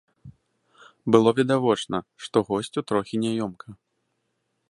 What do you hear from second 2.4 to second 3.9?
госцю трохі няёмка.